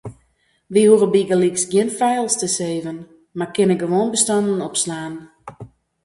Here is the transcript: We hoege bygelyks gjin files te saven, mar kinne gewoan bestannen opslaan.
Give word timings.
We 0.77 0.81
hoege 0.91 1.07
bygelyks 1.15 1.65
gjin 1.73 1.91
files 1.99 2.37
te 2.43 2.49
saven, 2.57 2.97
mar 3.41 3.49
kinne 3.59 3.75
gewoan 3.83 4.09
bestannen 4.15 4.65
opslaan. 4.69 5.15